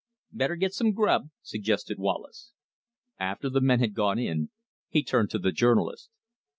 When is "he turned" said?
4.89-5.29